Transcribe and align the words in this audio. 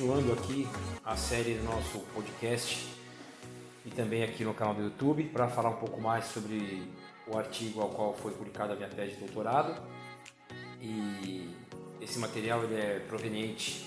Continuando 0.00 0.32
aqui 0.32 0.66
a 1.04 1.14
série 1.14 1.56
do 1.56 1.64
nosso 1.64 1.98
podcast 2.14 2.88
e 3.84 3.90
também 3.90 4.22
aqui 4.22 4.42
no 4.44 4.54
canal 4.54 4.72
do 4.72 4.80
YouTube 4.80 5.24
para 5.24 5.46
falar 5.46 5.68
um 5.68 5.76
pouco 5.76 6.00
mais 6.00 6.24
sobre 6.24 6.90
o 7.26 7.36
artigo 7.36 7.82
ao 7.82 7.90
qual 7.90 8.14
foi 8.14 8.32
publicada 8.32 8.72
a 8.72 8.76
minha 8.76 8.88
tese 8.88 9.16
de 9.16 9.18
doutorado. 9.18 9.78
E 10.80 11.54
esse 12.00 12.18
material 12.18 12.64
ele 12.64 12.76
é 12.76 13.00
proveniente 13.00 13.86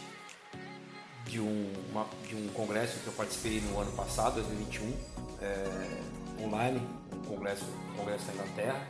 de 1.26 1.40
um, 1.40 1.74
uma, 1.90 2.06
de 2.28 2.36
um 2.36 2.48
congresso 2.50 3.00
que 3.00 3.08
eu 3.08 3.14
participei 3.14 3.60
no 3.62 3.80
ano 3.80 3.92
passado, 3.94 4.36
2021, 4.36 4.94
é, 5.42 6.44
online, 6.44 6.80
um 7.12 7.28
congresso, 7.28 7.66
um 7.92 7.98
congresso 7.98 8.28
na 8.28 8.34
Inglaterra. 8.34 8.88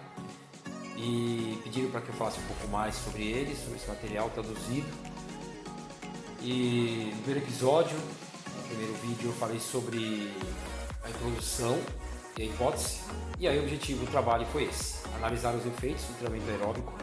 E 0.98 1.58
pediram 1.64 1.90
para 1.90 2.02
que 2.02 2.10
eu 2.10 2.16
falasse 2.16 2.42
um 2.42 2.48
pouco 2.48 2.68
mais 2.68 2.96
sobre 2.96 3.24
ele, 3.24 3.56
sobre 3.56 3.78
esse 3.78 3.88
material 3.88 4.30
traduzido 4.32 5.13
e 6.44 7.12
no 7.16 7.22
primeiro 7.22 7.46
episódio, 7.46 7.98
no 7.98 8.64
primeiro 8.68 8.94
vídeo, 8.96 9.30
eu 9.30 9.34
falei 9.34 9.60
sobre 9.60 10.30
a 11.04 11.10
introdução 11.10 11.80
e 12.38 12.42
a 12.42 12.46
hipótese. 12.46 13.00
E 13.40 13.48
aí 13.48 13.58
o 13.58 13.64
objetivo 13.64 14.06
do 14.06 14.12
trabalho 14.12 14.46
foi 14.48 14.66
esse: 14.66 14.96
analisar 15.16 15.56
os 15.56 15.66
efeitos 15.66 16.04
do 16.04 16.14
treinamento 16.16 16.52
aeróbico 16.52 16.94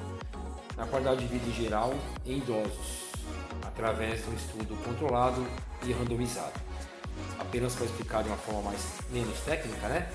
na 0.77 0.87
qualidade 0.87 1.27
de 1.27 1.27
vida 1.27 1.47
em 1.49 1.55
geral 1.55 1.95
em 2.27 2.39
idosos, 2.39 3.11
através 3.67 4.23
de 4.23 4.31
um 4.31 4.35
estudo 4.35 4.85
controlado 4.85 5.47
e 5.85 5.93
randomizado. 5.93 6.61
Apenas 7.39 7.75
para 7.75 7.87
explicar 7.87 8.23
de 8.23 8.29
uma 8.29 8.37
forma 8.37 8.63
mais 8.63 8.83
menos 9.11 9.39
técnica, 9.41 9.89
né? 9.89 10.11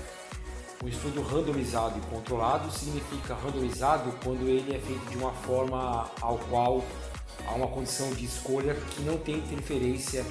O 0.84 0.88
estudo 0.88 1.22
randomizado 1.22 1.98
e 1.98 2.14
controlado 2.14 2.70
significa 2.70 3.34
randomizado 3.34 4.12
quando 4.22 4.46
ele 4.46 4.76
é 4.76 4.78
feito 4.78 5.04
de 5.10 5.16
uma 5.16 5.32
forma 5.32 6.08
ao 6.20 6.38
qual 6.50 6.84
há 7.46 7.52
uma 7.52 7.68
condição 7.68 8.12
de 8.12 8.24
escolha 8.24 8.74
que 8.74 9.02
não 9.02 9.16
tem 9.18 9.36
interferência 9.36 10.24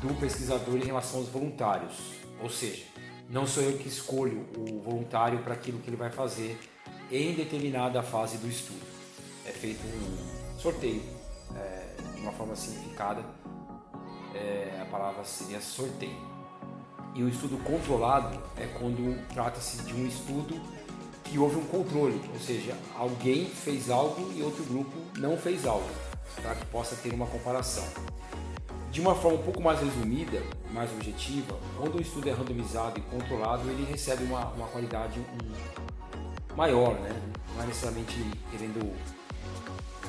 do 0.00 0.14
pesquisador 0.20 0.76
em 0.76 0.84
relação 0.84 1.20
aos 1.20 1.28
voluntários. 1.28 1.94
Ou 2.42 2.50
seja, 2.50 2.84
não 3.30 3.46
sou 3.46 3.62
eu 3.62 3.78
que 3.78 3.88
escolho 3.88 4.46
o 4.56 4.80
voluntário 4.80 5.38
para 5.40 5.54
aquilo 5.54 5.78
que 5.78 5.88
ele 5.88 5.96
vai 5.96 6.10
fazer 6.10 6.58
em 7.10 7.34
determinada 7.34 8.02
fase 8.02 8.36
do 8.38 8.48
estudo. 8.48 8.84
É 9.46 9.52
feito 9.52 9.80
um 9.86 10.58
sorteio, 10.58 11.02
é, 11.54 11.86
de 12.14 12.20
uma 12.20 12.32
forma 12.32 12.56
simplificada, 12.56 13.24
é, 14.34 14.80
a 14.82 14.84
palavra 14.86 15.24
seria 15.24 15.60
sorteio. 15.60 16.36
E 17.14 17.22
o 17.22 17.28
estudo 17.28 17.56
controlado 17.64 18.38
é 18.58 18.66
quando 18.78 19.26
trata-se 19.32 19.82
de 19.82 19.94
um 19.94 20.06
estudo 20.06 20.60
que 21.24 21.38
houve 21.38 21.56
um 21.56 21.64
controle, 21.64 22.20
ou 22.32 22.38
seja, 22.38 22.76
alguém 22.94 23.46
fez 23.46 23.90
algo 23.90 24.32
e 24.34 24.42
outro 24.42 24.62
grupo 24.64 24.96
não 25.18 25.36
fez 25.36 25.66
algo 25.66 26.05
para 26.42 26.54
que 26.54 26.66
possa 26.66 26.96
ter 26.96 27.12
uma 27.12 27.26
comparação. 27.26 27.84
De 28.90 29.00
uma 29.00 29.14
forma 29.14 29.38
um 29.38 29.42
pouco 29.42 29.62
mais 29.62 29.80
resumida, 29.80 30.42
mais 30.72 30.90
objetiva, 30.92 31.58
quando 31.78 31.96
o 31.96 32.00
estudo 32.00 32.28
é 32.28 32.32
randomizado 32.32 32.98
e 32.98 33.02
controlado, 33.02 33.68
ele 33.68 33.84
recebe 33.84 34.24
uma, 34.24 34.46
uma 34.52 34.66
qualidade 34.68 35.20
um, 35.20 36.56
maior, 36.56 36.94
né? 36.94 37.14
não 37.54 37.62
é 37.62 37.66
necessariamente 37.66 38.14
querendo 38.50 38.94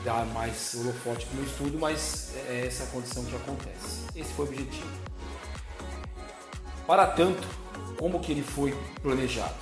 dar 0.03 0.25
mais 0.27 0.73
holofote 0.75 1.25
para 1.25 1.41
o 1.41 1.43
estudo, 1.43 1.77
mas 1.79 2.33
é 2.47 2.65
essa 2.67 2.83
a 2.83 2.87
condição 2.87 3.25
que 3.25 3.35
acontece. 3.35 4.05
Esse 4.15 4.31
foi 4.33 4.45
o 4.45 4.47
objetivo. 4.49 4.89
Para 6.85 7.07
tanto, 7.07 7.45
como 7.97 8.19
que 8.19 8.31
ele 8.31 8.43
foi 8.43 8.73
planejado? 9.01 9.55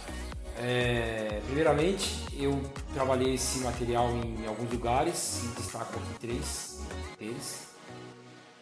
É, 0.57 1.41
primeiramente, 1.47 2.24
eu 2.37 2.61
trabalhei 2.93 3.35
esse 3.35 3.59
material 3.59 4.09
em 4.09 4.45
alguns 4.45 4.69
lugares 4.71 5.41
e 5.43 5.47
destaco 5.59 5.97
aqui 5.97 6.19
três 6.19 6.81
deles, 7.17 7.67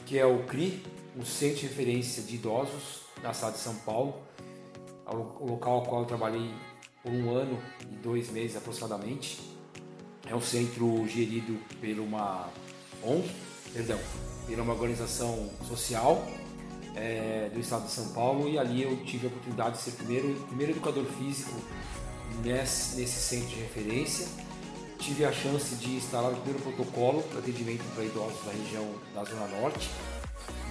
que 0.06 0.18
é 0.18 0.26
o 0.26 0.44
CRI, 0.44 0.84
o 1.18 1.26
Centro 1.26 1.62
de 1.62 1.68
Referência 1.68 2.22
de 2.22 2.36
Idosos 2.36 3.02
da 3.22 3.34
cidade 3.34 3.56
de 3.56 3.62
São 3.62 3.76
Paulo, 3.78 4.16
o 5.08 5.46
local 5.46 5.74
ao 5.74 5.82
qual 5.84 6.02
eu 6.02 6.08
trabalhei 6.08 6.52
por 7.02 7.12
um 7.12 7.36
ano 7.36 7.60
e 7.82 7.96
dois 7.96 8.30
meses 8.30 8.56
aproximadamente. 8.56 9.40
É 10.26 10.36
um 10.36 10.42
centro 10.42 11.06
gerido 11.08 11.60
por 11.80 12.00
uma 12.00 12.50
ONG, 13.04 13.30
perdão, 13.74 14.00
por 14.46 14.60
uma 14.60 14.74
organização 14.74 15.50
social 15.68 16.26
é, 16.96 17.50
do 17.54 17.60
estado 17.60 17.86
de 17.86 17.92
São 17.92 18.10
Paulo 18.14 18.48
e 18.48 18.58
ali 18.58 18.84
eu 18.84 19.04
tive 19.04 19.28
a 19.28 19.30
oportunidade 19.30 19.78
de 19.78 19.84
ser 19.84 19.92
primeiro, 19.92 20.34
primeiro 20.48 20.72
educador 20.74 21.06
físico 21.06 21.52
nesse, 22.42 22.96
nesse 23.00 23.20
centro 23.20 23.48
de 23.48 23.56
referência. 23.56 24.28
Tive 25.00 25.26
a 25.26 25.32
chance 25.34 25.76
de 25.76 25.96
instalar 25.96 26.32
o 26.32 26.36
primeiro 26.38 26.60
protocolo 26.60 27.22
para 27.24 27.40
atendimento 27.40 27.84
para 27.94 28.06
idosos 28.06 28.44
da 28.46 28.52
região 28.52 28.96
da 29.14 29.24
Zona 29.24 29.48
Norte, 29.60 29.90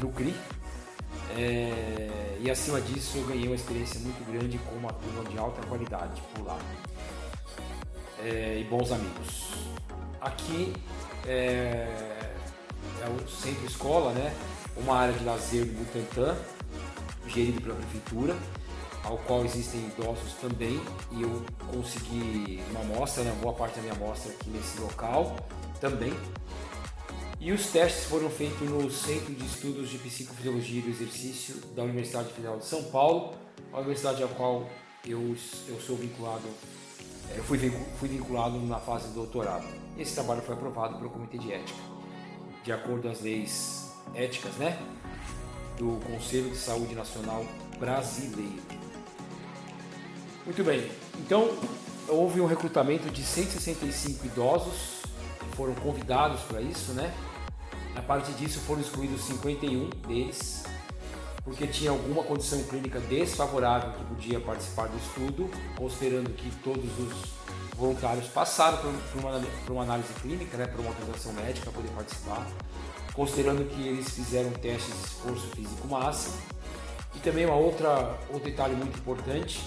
no 0.00 0.10
CRI. 0.10 0.34
É, 1.36 2.38
e 2.40 2.50
acima 2.50 2.80
disso 2.80 3.18
eu 3.18 3.26
ganhei 3.26 3.46
uma 3.46 3.54
experiência 3.54 4.00
muito 4.00 4.24
grande 4.30 4.58
com 4.58 4.74
uma 4.76 4.92
turma 4.92 5.24
de 5.24 5.38
alta 5.38 5.66
qualidade 5.66 6.22
por 6.34 6.46
lá. 6.46 6.58
É, 8.24 8.58
e 8.60 8.64
bons 8.64 8.90
amigos. 8.90 9.52
Aqui 10.20 10.72
é, 11.26 12.32
é 13.02 13.08
o 13.08 13.28
centro 13.28 13.66
escola, 13.66 14.12
né? 14.12 14.34
uma 14.76 14.96
área 14.96 15.12
de 15.12 15.24
lazer 15.24 15.64
do 15.66 15.72
Butantã, 15.72 16.36
gerido 17.26 17.60
pela 17.60 17.74
prefeitura, 17.74 18.36
ao 19.04 19.18
qual 19.18 19.44
existem 19.44 19.80
idosos 19.86 20.34
também, 20.34 20.80
e 21.10 21.22
eu 21.22 21.44
consegui 21.72 22.62
uma 22.70 22.80
amostra, 22.80 23.24
né, 23.24 23.36
boa 23.40 23.54
parte 23.54 23.76
da 23.76 23.82
minha 23.82 23.94
amostra 23.94 24.32
aqui 24.32 24.50
nesse 24.50 24.80
local 24.80 25.36
também. 25.80 26.12
E 27.40 27.50
os 27.50 27.66
testes 27.66 28.04
foram 28.04 28.30
feitos 28.30 28.68
no 28.68 28.88
Centro 28.88 29.34
de 29.34 29.44
Estudos 29.44 29.88
de 29.88 29.98
Psicofisiologia 29.98 30.78
e 30.78 30.82
do 30.82 30.90
Exercício 30.90 31.56
da 31.74 31.82
Universidade 31.82 32.32
Federal 32.32 32.58
de 32.58 32.64
São 32.64 32.84
Paulo, 32.84 33.34
a 33.72 33.78
universidade 33.78 34.22
a 34.22 34.28
qual 34.28 34.68
eu, 35.04 35.34
eu 35.66 35.80
sou 35.80 35.96
vinculado, 35.96 36.44
é, 37.30 37.38
eu 37.38 37.42
fui, 37.42 37.58
fui 37.98 38.08
vinculado 38.08 38.56
na 38.60 38.78
fase 38.78 39.08
do 39.08 39.14
doutorado. 39.14 39.66
Esse 39.98 40.14
trabalho 40.14 40.40
foi 40.42 40.54
aprovado 40.54 40.98
pelo 40.98 41.10
Comitê 41.10 41.38
de 41.38 41.52
Ética, 41.52 41.80
de 42.62 42.72
acordo 42.72 43.02
com 43.02 43.08
as 43.08 43.20
leis 43.20 43.90
éticas, 44.14 44.54
né? 44.56 44.78
Do 45.76 45.98
Conselho 46.06 46.50
de 46.50 46.56
Saúde 46.56 46.94
Nacional 46.94 47.44
Brasileiro. 47.76 48.81
Muito 50.44 50.64
bem, 50.64 50.90
então 51.20 51.56
houve 52.08 52.40
um 52.40 52.46
recrutamento 52.46 53.08
de 53.10 53.22
165 53.22 54.26
idosos 54.26 55.02
que 55.38 55.56
foram 55.56 55.74
convidados 55.76 56.40
para 56.42 56.60
isso, 56.60 56.92
né? 56.92 57.14
A 57.94 58.02
partir 58.02 58.32
disso 58.32 58.58
foram 58.60 58.80
excluídos 58.80 59.22
51 59.22 59.88
deles, 60.08 60.64
porque 61.44 61.66
tinha 61.66 61.90
alguma 61.90 62.24
condição 62.24 62.60
clínica 62.64 62.98
desfavorável 63.00 63.92
que 63.92 64.04
podia 64.04 64.40
participar 64.40 64.88
do 64.88 64.96
estudo, 64.98 65.50
considerando 65.76 66.30
que 66.30 66.50
todos 66.56 66.90
os 66.98 67.12
voluntários 67.76 68.26
passaram 68.26 68.78
por 68.78 69.20
uma, 69.20 69.40
por 69.64 69.72
uma 69.74 69.82
análise 69.84 70.12
clínica, 70.14 70.56
né, 70.56 70.66
por 70.66 70.80
uma 70.80 70.88
autorização 70.88 71.32
médica 71.34 71.70
para 71.70 71.80
poder 71.80 71.94
participar 71.94 72.46
considerando 73.12 73.68
que 73.68 73.86
eles 73.86 74.08
fizeram 74.10 74.50
testes 74.52 74.94
de 74.94 75.04
esforço 75.06 75.46
físico 75.48 75.86
máximo. 75.86 76.34
E 77.14 77.18
também 77.18 77.44
uma 77.44 77.56
outra, 77.56 78.18
outro 78.30 78.50
detalhe 78.50 78.74
muito 78.74 78.98
importante 78.98 79.60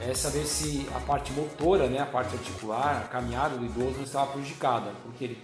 é 0.00 0.14
saber 0.14 0.44
se 0.44 0.86
a 0.94 1.00
parte 1.00 1.32
motora, 1.32 1.88
né, 1.88 1.98
a 1.98 2.06
parte 2.06 2.34
articular, 2.34 3.02
a 3.04 3.08
caminhada 3.08 3.56
do 3.56 3.64
idoso 3.64 3.96
não 3.96 4.04
estava 4.04 4.32
prejudicada, 4.32 4.92
porque 5.02 5.24
ele 5.24 5.42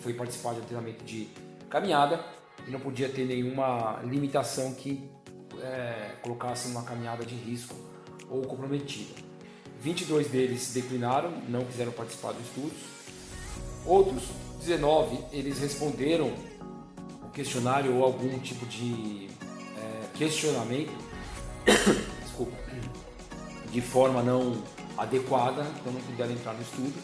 foi 0.00 0.12
participar 0.12 0.54
de 0.54 0.60
um 0.60 0.64
treinamento 0.64 1.04
de 1.04 1.28
caminhada 1.70 2.24
e 2.66 2.70
não 2.70 2.80
podia 2.80 3.08
ter 3.08 3.24
nenhuma 3.24 4.00
limitação 4.04 4.74
que 4.74 5.08
é, 5.62 6.16
colocasse 6.22 6.68
uma 6.68 6.82
caminhada 6.82 7.24
de 7.24 7.34
risco 7.34 7.74
ou 8.28 8.42
comprometida. 8.42 9.14
22 9.80 10.28
deles 10.28 10.72
declinaram, 10.72 11.32
não 11.48 11.64
quiseram 11.64 11.92
participar 11.92 12.32
dos 12.32 12.44
estudos. 12.46 12.78
Outros 13.84 14.24
19 14.60 15.18
eles 15.32 15.58
responderam 15.58 16.32
questionário 17.32 17.94
ou 17.94 18.04
algum 18.04 18.38
tipo 18.38 18.64
de 18.66 19.28
é, 19.76 20.16
questionamento, 20.16 20.92
desculpa, 22.24 22.56
de 23.76 23.82
forma 23.82 24.22
não 24.22 24.56
adequada, 24.96 25.66
então 25.78 25.92
não 25.92 26.00
puderam 26.00 26.32
entrar 26.32 26.54
no 26.54 26.62
estudo, 26.62 26.94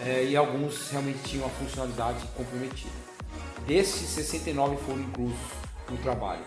é, 0.00 0.24
e 0.24 0.34
alguns 0.34 0.88
realmente 0.88 1.18
tinham 1.24 1.44
a 1.44 1.50
funcionalidade 1.50 2.26
comprometida. 2.34 2.90
Desses, 3.66 4.08
69 4.08 4.78
foram 4.78 5.00
inclusos 5.00 5.36
no 5.90 5.98
trabalho 5.98 6.40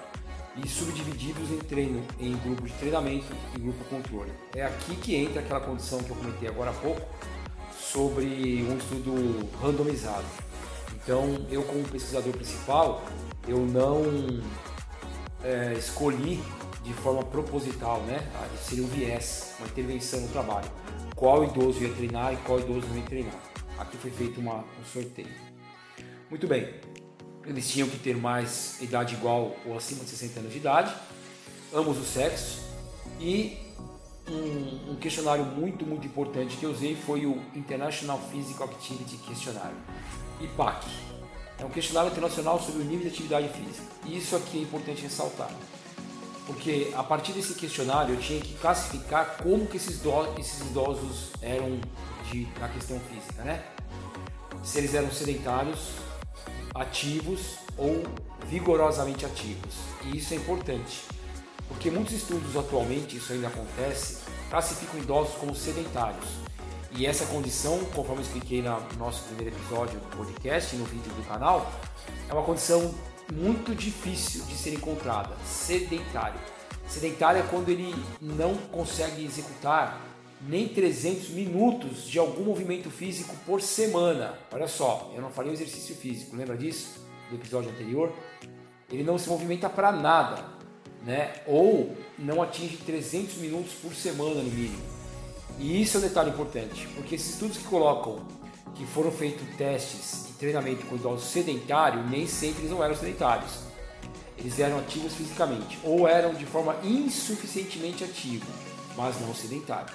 e 0.56 0.68
subdivididos 0.68 1.52
em 1.52 1.60
treino, 1.60 2.04
em 2.20 2.36
grupo 2.38 2.64
de 2.64 2.74
treinamento 2.74 3.28
e 3.56 3.60
grupo 3.60 3.84
controle. 3.86 4.32
É 4.56 4.66
aqui 4.66 4.96
que 4.96 5.16
entra 5.16 5.40
aquela 5.40 5.60
condição 5.60 6.00
que 6.00 6.10
eu 6.10 6.16
comentei 6.16 6.50
agora 6.50 6.72
há 6.72 6.74
pouco 6.74 7.02
sobre 7.80 8.66
um 8.68 8.76
estudo 8.76 9.48
randomizado. 9.62 10.26
Então, 10.96 11.46
eu 11.52 11.62
como 11.62 11.84
pesquisador 11.84 12.34
principal, 12.34 13.04
eu 13.48 13.60
não 13.60 14.42
é, 15.44 15.74
escolhi 15.74 16.42
de 16.88 16.94
forma 16.94 17.22
proposital, 17.22 18.02
né? 18.04 18.26
Ah, 18.34 18.48
seria 18.58 18.84
um 18.84 18.88
viés, 18.88 19.54
uma 19.60 19.68
intervenção 19.68 20.22
no 20.22 20.30
trabalho. 20.30 20.70
Qual 21.16 21.44
idoso 21.44 21.84
ia 21.84 21.94
treinar 21.94 22.34
e 22.34 22.38
qual 22.38 22.60
idoso 22.60 22.88
não 22.88 22.98
ia 22.98 23.04
treinar. 23.04 23.40
Aqui 23.78 23.98
foi 23.98 24.10
feito 24.10 24.40
uma, 24.40 24.60
um 24.60 24.86
sorteio. 24.86 25.28
Muito 26.30 26.48
bem. 26.48 26.74
eles 27.46 27.70
tinham 27.70 27.90
que 27.90 27.98
ter 28.00 28.16
mais 28.16 28.82
idade 28.82 29.16
igual 29.16 29.56
ou 29.66 29.76
acima 29.76 30.04
de 30.04 30.12
60 30.12 30.40
anos 30.40 30.52
de 30.52 30.60
idade, 30.60 30.94
ambos 31.74 31.98
os 31.98 32.08
sexos, 32.08 32.60
e 33.20 33.58
um, 34.30 34.92
um, 34.92 34.96
questionário 34.96 35.46
muito, 35.46 35.86
muito 35.86 36.08
importante 36.08 36.56
que 36.58 36.66
eu 36.66 36.72
usei 36.72 36.96
foi 36.96 37.26
o 37.26 37.42
International 37.56 38.20
Physical 38.32 38.68
Activity 38.70 39.18
Questionário, 39.18 39.78
IPAC. 40.42 40.86
É 41.60 41.66
um 41.66 41.70
questionário 41.70 42.12
internacional 42.12 42.62
sobre 42.62 42.82
o 42.82 42.86
nível 42.86 43.02
de 43.02 43.08
atividade 43.08 43.50
física. 43.50 43.88
Isso 44.06 44.36
aqui 44.36 44.60
é 44.60 44.62
importante 44.62 45.02
ressaltar. 45.02 45.50
Porque 46.48 46.92
a 46.96 47.04
partir 47.04 47.34
desse 47.34 47.54
questionário 47.54 48.16
eu 48.16 48.20
tinha 48.20 48.40
que 48.40 48.54
classificar 48.56 49.38
como 49.44 49.68
que 49.68 49.78
esses 49.78 49.98
idosos, 49.98 51.32
eram 51.42 51.80
de, 52.32 52.48
na 52.60 52.70
questão 52.70 53.00
física, 53.02 53.44
né? 53.44 53.64
Se 54.64 54.80
eles 54.80 54.96
eram 54.96 55.12
sedentários, 55.12 55.92
ativos 56.74 57.58
ou 57.78 58.04
vigorosamente 58.48 59.26
ativos. 59.26 59.76
E 60.06 60.18
isso 60.18 60.34
é 60.34 60.38
importante 60.38 61.04
porque 61.68 61.92
muitos 61.92 62.14
estudos 62.14 62.56
atualmente, 62.56 63.18
isso 63.18 63.34
ainda 63.34 63.48
acontece, 63.48 64.20
classificam 64.50 65.00
idosos 65.00 65.36
como 65.36 65.54
sedentários. 65.54 66.26
E 66.92 67.06
essa 67.06 67.26
condição, 67.26 67.78
conforme 67.94 68.22
eu 68.22 68.26
expliquei 68.26 68.62
no 68.62 68.80
nosso 68.98 69.24
primeiro 69.26 69.56
episódio 69.56 70.00
do 70.00 70.18
podcast, 70.18 70.76
no 70.78 70.86
vídeo 70.86 71.12
do 71.14 71.28
canal, 71.28 71.72
é 72.30 72.34
uma 72.34 72.44
condição 72.44 72.94
muito 73.34 73.76
difícil 73.76 74.44
de 74.46 74.56
ser 74.56 74.74
encontrada, 74.74 75.36
sedentário. 75.46 76.40
Sedentário 76.88 77.42
é 77.42 77.44
quando 77.44 77.70
ele 77.70 77.94
não 78.22 78.56
consegue 78.56 79.26
executar 79.26 80.02
nem 80.42 80.68
300 80.68 81.30
minutos 81.30 82.04
de 82.04 82.20
algum 82.20 82.44
movimento 82.44 82.90
físico 82.90 83.36
por 83.46 83.62
semana. 83.62 84.34
Olha 84.52 84.68
só, 84.68 85.12
eu 85.16 85.22
não 85.22 85.30
falei 85.30 85.52
o 85.52 85.54
exercício 85.54 85.96
físico, 85.96 86.36
lembra 86.36 86.56
disso? 86.56 87.06
Do 87.30 87.36
episódio 87.36 87.70
anterior? 87.70 88.14
Ele 88.90 89.04
não 89.04 89.18
se 89.18 89.28
movimenta 89.28 89.70
para 89.70 89.92
nada 89.92 90.58
né? 91.08 91.34
ou 91.46 91.96
não 92.20 92.42
atinge 92.42 92.78
300 92.78 93.36
minutos 93.36 93.74
por 93.74 93.94
semana 93.94 94.36
no 94.36 94.50
mínimo. 94.50 94.82
E 95.58 95.82
isso 95.82 95.98
é 95.98 96.00
um 96.00 96.04
detalhe 96.04 96.30
importante, 96.30 96.88
porque 96.96 97.16
esses 97.16 97.34
estudos 97.34 97.58
que 97.58 97.64
colocam 97.64 98.22
que 98.78 98.86
foram 98.86 99.12
feitos 99.12 99.48
testes 99.58 100.30
e 100.30 100.34
treinamento 100.34 100.86
com 100.86 100.96
idosos 100.96 101.30
sedentários, 101.32 102.08
nem 102.10 102.28
sempre 102.28 102.62
eles 102.62 102.72
não 102.72 102.84
eram 102.84 102.96
sedentários. 102.96 103.62
Eles 104.38 104.60
eram 104.60 104.78
ativos 104.78 105.16
fisicamente, 105.16 105.80
ou 105.84 106.08
eram 106.08 106.36
de 106.36 106.46
forma 106.46 106.76
insuficientemente 106.84 108.04
ativos, 108.04 108.48
mas 108.96 109.20
não 109.20 109.34
sedentários. 109.34 109.92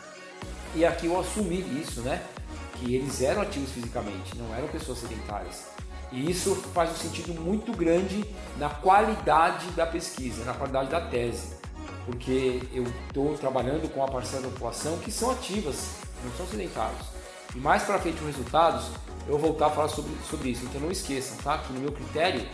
E 0.74 0.84
aqui 0.84 1.06
eu 1.06 1.18
assumi 1.18 1.60
isso, 1.80 2.00
né? 2.00 2.24
Que 2.74 2.96
eles 2.96 3.22
eram 3.22 3.42
ativos 3.42 3.70
fisicamente, 3.70 4.36
não 4.36 4.52
eram 4.52 4.66
pessoas 4.66 4.98
sedentárias. 4.98 5.66
E 6.10 6.28
isso 6.28 6.56
faz 6.74 6.90
um 6.90 6.96
sentido 6.96 7.40
muito 7.40 7.72
grande 7.72 8.24
na 8.58 8.68
qualidade 8.68 9.66
da 9.70 9.86
pesquisa, 9.86 10.44
na 10.44 10.54
qualidade 10.54 10.90
da 10.90 11.00
tese, 11.00 11.54
porque 12.04 12.60
eu 12.72 12.84
estou 13.06 13.38
trabalhando 13.38 13.88
com 13.94 14.02
a 14.02 14.08
parcela 14.08 14.42
da 14.42 14.48
população 14.48 14.98
que 14.98 15.12
são 15.12 15.30
ativas, 15.30 15.88
não 16.24 16.32
são 16.36 16.46
sedentários. 16.46 17.21
E 17.54 17.58
mais 17.58 17.82
para 17.82 17.98
frente 17.98 18.18
os 18.20 18.26
resultados, 18.26 18.86
eu 19.26 19.38
vou 19.38 19.50
voltar 19.50 19.66
a 19.66 19.70
falar 19.70 19.88
sobre, 19.88 20.12
sobre 20.28 20.50
isso. 20.50 20.64
Então 20.64 20.80
não 20.80 20.90
esqueçam, 20.90 21.36
tá? 21.38 21.58
Que 21.58 21.72
no 21.72 21.80
meu 21.80 21.92
critério 21.92 22.46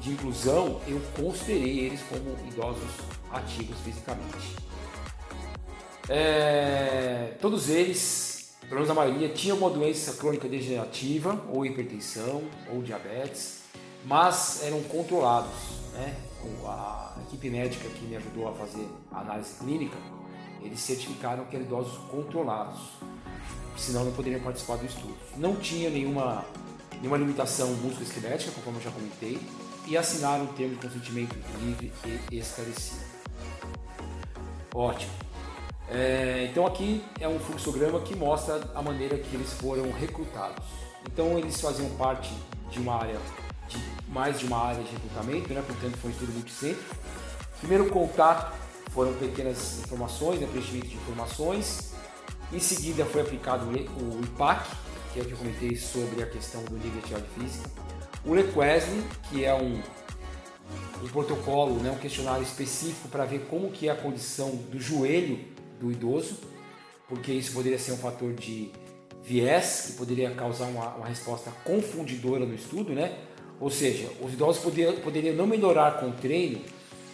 de 0.00 0.10
inclusão 0.10 0.80
eu 0.86 1.00
considerei 1.16 1.80
eles 1.80 2.00
como 2.02 2.36
idosos 2.48 2.90
ativos 3.32 3.76
fisicamente. 3.80 4.56
É, 6.08 7.36
todos 7.40 7.68
eles 7.68 8.26
pelo 8.68 8.80
menos 8.80 8.90
a 8.90 8.94
maioria, 8.94 9.28
tinha 9.28 9.54
uma 9.54 9.70
doença 9.70 10.14
crônica 10.14 10.48
degenerativa, 10.48 11.40
ou 11.52 11.64
hipertensão, 11.64 12.42
ou 12.72 12.82
diabetes, 12.82 13.62
mas 14.04 14.62
eram 14.64 14.82
controlados. 14.82 15.54
Né? 15.92 16.16
A 16.64 17.16
equipe 17.26 17.48
médica 17.48 17.88
que 17.88 18.04
me 18.04 18.16
ajudou 18.16 18.48
a 18.48 18.52
fazer 18.52 18.86
a 19.12 19.20
análise 19.20 19.54
clínica, 19.58 19.96
eles 20.62 20.80
certificaram 20.80 21.44
que 21.44 21.54
eram 21.54 21.66
idosos 21.66 21.96
controlados, 22.10 22.80
senão 23.76 24.04
não 24.04 24.12
poderiam 24.12 24.40
participar 24.40 24.76
do 24.76 24.86
estudo. 24.86 25.14
Não 25.36 25.56
tinha 25.56 25.90
nenhuma, 25.90 26.44
nenhuma 26.98 27.16
limitação 27.16 27.68
musculoesquelética, 27.74 28.50
conforme 28.52 28.78
eu 28.78 28.84
já 28.84 28.90
comentei, 28.90 29.38
e 29.86 29.96
assinaram 29.96 30.44
o 30.44 30.48
termo 30.48 30.74
de 30.74 30.86
consentimento 30.86 31.36
livre 31.60 31.92
e 32.30 32.38
esclarecido. 32.38 33.00
Ótimo. 34.74 35.12
É, 35.88 36.48
então 36.50 36.66
aqui 36.66 37.04
é 37.20 37.28
um 37.28 37.38
fluxograma 37.38 38.00
que 38.00 38.14
mostra 38.16 38.70
a 38.74 38.82
maneira 38.82 39.16
que 39.16 39.34
eles 39.34 39.52
foram 39.52 39.90
recrutados. 39.92 40.64
Então 41.06 41.38
eles 41.38 41.60
faziam 41.60 41.88
parte 41.90 42.32
de 42.70 42.80
uma 42.80 42.96
área, 42.96 43.18
de, 43.68 43.78
mais 44.08 44.38
de 44.38 44.46
uma 44.46 44.58
área 44.58 44.82
de 44.82 44.90
recrutamento, 44.90 45.54
né? 45.54 45.62
portanto 45.64 45.96
foi 45.98 46.10
um 46.10 46.12
estudo 46.12 46.32
multicêntrico. 46.32 46.96
Primeiro 47.60 47.88
contato 47.88 48.52
foram 48.90 49.14
pequenas 49.14 49.78
informações, 49.84 50.40
né? 50.40 50.48
preenchimento 50.50 50.88
de 50.88 50.96
informações. 50.96 51.92
Em 52.52 52.60
seguida 52.60 53.04
foi 53.04 53.22
aplicado 53.22 53.66
o 53.66 54.24
IPAC, 54.24 54.70
que 55.12 55.18
é 55.18 55.22
o 55.22 55.26
que 55.26 55.32
eu 55.32 55.38
comentei 55.38 55.76
sobre 55.76 56.22
a 56.22 56.26
questão 56.26 56.62
do 56.64 56.78
de 56.78 56.88
atividade 56.98 57.26
física. 57.38 57.68
O 58.24 58.34
LeQuesne, 58.34 59.02
que 59.28 59.44
é 59.44 59.52
um, 59.54 59.80
um 61.02 61.08
protocolo, 61.08 61.74
né? 61.80 61.90
um 61.90 61.98
questionário 61.98 62.42
específico 62.42 63.08
para 63.08 63.24
ver 63.24 63.46
como 63.50 63.70
que 63.70 63.88
é 63.88 63.92
a 63.92 63.96
condição 63.96 64.50
do 64.50 64.78
joelho 64.78 65.40
do 65.80 65.90
idoso, 65.90 66.38
porque 67.08 67.32
isso 67.32 67.52
poderia 67.52 67.78
ser 67.78 67.92
um 67.92 67.96
fator 67.96 68.32
de 68.32 68.70
viés 69.24 69.86
que 69.86 69.92
poderia 69.94 70.30
causar 70.30 70.66
uma, 70.66 70.94
uma 70.94 71.06
resposta 71.06 71.50
confundidora 71.64 72.46
no 72.46 72.54
estudo, 72.54 72.92
né? 72.92 73.18
Ou 73.58 73.70
seja, 73.70 74.08
os 74.20 74.32
idosos 74.32 74.62
poderiam, 74.62 74.96
poderiam 75.00 75.34
não 75.34 75.46
melhorar 75.46 75.98
com 75.98 76.10
o 76.10 76.12
treino, 76.12 76.60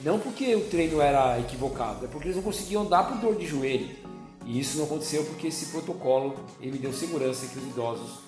não 0.04 0.18
porque 0.18 0.54
o 0.54 0.68
treino 0.68 1.00
era 1.00 1.38
equivocado, 1.38 2.04
é 2.04 2.08
porque 2.08 2.26
eles 2.26 2.36
não 2.36 2.42
conseguiam 2.42 2.82
andar 2.82 3.04
por 3.08 3.18
dor 3.18 3.36
de 3.36 3.46
joelho. 3.46 4.01
E 4.44 4.58
isso 4.58 4.78
não 4.78 4.84
aconteceu 4.84 5.24
porque 5.24 5.46
esse 5.46 5.66
protocolo 5.66 6.34
ele 6.60 6.78
deu 6.78 6.92
segurança 6.92 7.46
que 7.46 7.58
os 7.58 7.64
idosos 7.64 8.18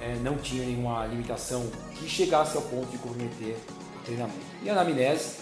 é, 0.00 0.14
não 0.16 0.36
tinham 0.36 0.66
nenhuma 0.66 1.06
limitação 1.06 1.66
que 1.94 2.08
chegasse 2.08 2.56
ao 2.56 2.62
ponto 2.62 2.86
de 2.90 2.98
comprometer 2.98 3.56
o 3.96 4.04
treinamento. 4.04 4.38
E 4.62 4.68
a 4.68 4.72
anamnese 4.72 5.36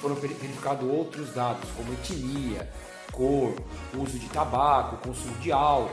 foram 0.00 0.14
verificados 0.16 0.88
outros 0.88 1.32
dados, 1.32 1.68
como 1.76 1.92
etnia, 1.92 2.68
cor, 3.12 3.54
uso 3.98 4.18
de 4.18 4.28
tabaco, 4.28 4.96
consumo 5.06 5.34
de 5.36 5.52
álcool, 5.52 5.90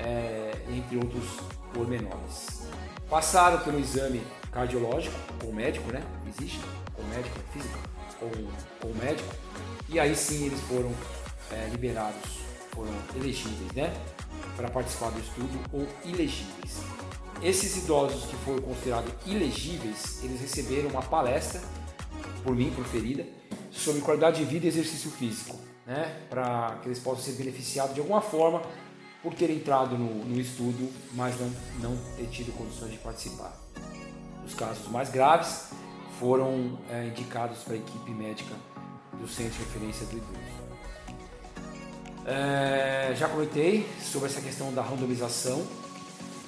é, 0.00 0.52
entre 0.70 0.96
outros 0.96 1.24
pormenores. 1.72 2.68
Passaram 3.10 3.58
pelo 3.60 3.78
exame 3.80 4.22
cardiológico 4.52 5.16
com 5.40 5.52
médico, 5.52 5.90
né? 5.92 6.02
Existe 6.28 6.60
com 6.94 7.02
médico, 7.04 7.36
físico 7.52 7.78
com, 8.18 8.86
com 8.86 8.94
médico, 8.98 9.34
e 9.88 9.98
aí 9.98 10.14
sim 10.14 10.46
eles 10.46 10.60
foram 10.62 10.92
é, 11.52 11.68
liberados, 11.70 12.40
foram 12.78 12.92
elegíveis, 13.16 13.72
né? 13.72 13.92
Para 14.56 14.70
participar 14.70 15.10
do 15.10 15.18
estudo 15.18 15.60
ou 15.72 15.86
ilegíveis. 16.04 16.80
Esses 17.42 17.76
idosos 17.84 18.24
que 18.26 18.36
foram 18.36 18.62
considerados 18.62 19.12
ilegíveis, 19.26 20.22
eles 20.22 20.40
receberam 20.40 20.90
uma 20.90 21.02
palestra, 21.02 21.60
por 22.44 22.54
mim, 22.54 22.70
preferida, 22.70 23.26
sobre 23.72 24.00
qualidade 24.00 24.38
de 24.38 24.44
vida 24.44 24.66
e 24.66 24.68
exercício 24.68 25.10
físico 25.10 25.56
né, 25.88 26.20
para 26.28 26.78
que 26.82 26.88
eles 26.88 26.98
possam 26.98 27.24
ser 27.24 27.32
beneficiados 27.32 27.94
de 27.94 28.00
alguma 28.00 28.20
forma 28.20 28.62
por 29.22 29.34
ter 29.34 29.50
entrado 29.50 29.96
no, 29.96 30.24
no 30.24 30.38
estudo, 30.38 30.92
mas 31.14 31.34
não, 31.40 31.50
não 31.80 31.96
ter 32.16 32.26
tido 32.26 32.56
condições 32.56 32.92
de 32.92 32.98
participar. 32.98 33.56
Os 34.46 34.54
casos 34.54 34.86
mais 34.88 35.10
graves 35.10 35.70
foram 36.20 36.78
é, 36.90 37.06
indicados 37.06 37.60
para 37.60 37.74
a 37.74 37.76
equipe 37.76 38.10
médica 38.10 38.54
do 39.18 39.26
Centro 39.26 39.52
de 39.52 39.58
Referência 39.58 40.06
do 40.06 40.18
Idoso. 40.18 40.47
É, 42.28 43.14
já 43.16 43.28
comentei 43.28 43.88
sobre 44.02 44.28
essa 44.28 44.40
questão 44.40 44.72
da 44.72 44.82
randomização. 44.82 45.66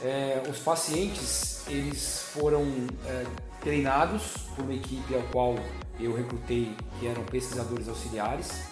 É, 0.02 0.42
os 0.48 0.58
pacientes 0.58 1.62
eles 1.66 2.24
foram 2.32 2.64
é, 3.06 3.24
treinados 3.60 4.34
por 4.54 4.64
uma 4.64 4.74
equipe 4.74 5.14
ao 5.14 5.22
qual 5.32 5.56
eu 5.98 6.14
recrutei, 6.14 6.74
que 6.98 7.06
eram 7.06 7.22
pesquisadores 7.24 7.88
auxiliares, 7.88 8.70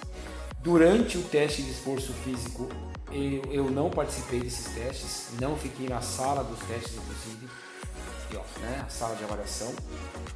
Durante 0.60 1.16
o 1.16 1.22
teste 1.22 1.62
de 1.62 1.70
esforço 1.70 2.12
físico, 2.12 2.68
eu, 3.12 3.42
eu 3.50 3.70
não 3.70 3.88
participei 3.88 4.40
desses 4.40 4.74
testes, 4.74 5.28
não 5.40 5.56
fiquei 5.56 5.88
na 5.88 6.00
sala 6.00 6.42
dos 6.42 6.58
testes, 6.66 6.96
inclusive, 6.96 7.48
né, 8.60 8.84
a 8.84 8.90
sala 8.90 9.14
de 9.14 9.24
avaliação, 9.24 9.72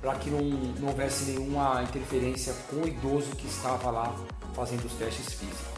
para 0.00 0.14
que 0.14 0.30
não, 0.30 0.40
não 0.40 0.88
houvesse 0.88 1.24
nenhuma 1.24 1.82
interferência 1.82 2.54
com 2.70 2.76
o 2.76 2.88
idoso 2.88 3.34
que 3.36 3.46
estava 3.48 3.90
lá 3.90 4.14
fazendo 4.54 4.86
os 4.86 4.92
testes 4.92 5.34
físicos. 5.34 5.71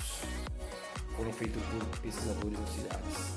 Foram 1.17 1.33
feitos 1.33 1.63
por 1.63 2.01
pesquisadores 2.01 2.59
auxiliares. 2.59 3.35